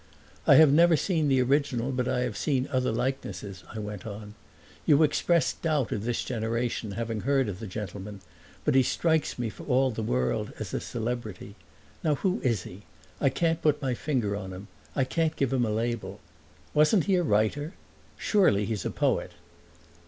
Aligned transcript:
"I 0.47 0.55
have 0.55 0.71
never 0.73 0.97
seen 0.97 1.27
the 1.27 1.43
original 1.43 1.91
but 1.91 2.07
I 2.07 2.21
have 2.21 2.35
seen 2.35 2.67
other 2.71 2.91
likenesses," 2.91 3.63
I 3.71 3.77
went 3.77 4.03
on. 4.03 4.33
"You 4.83 5.03
expressed 5.03 5.61
doubt 5.61 5.91
of 5.91 6.05
this 6.05 6.23
generation 6.23 6.93
having 6.93 7.21
heard 7.21 7.47
of 7.47 7.59
the 7.59 7.67
gentleman, 7.67 8.21
but 8.65 8.73
he 8.73 8.81
strikes 8.81 9.37
me 9.37 9.51
for 9.51 9.63
all 9.65 9.91
the 9.91 10.01
world 10.01 10.53
as 10.57 10.73
a 10.73 10.79
celebrity. 10.79 11.55
Now 12.03 12.15
who 12.15 12.41
is 12.43 12.63
he? 12.63 12.81
I 13.19 13.29
can't 13.29 13.61
put 13.61 13.79
my 13.79 13.93
finger 13.93 14.35
on 14.35 14.53
him 14.53 14.69
I 14.95 15.03
can't 15.03 15.35
give 15.35 15.53
him 15.53 15.67
a 15.67 15.69
label. 15.69 16.19
Wasn't 16.73 17.03
he 17.03 17.13
a 17.13 17.21
writer? 17.21 17.75
Surely 18.17 18.65
he's 18.65 18.85
a 18.85 18.89
poet." 18.89 19.33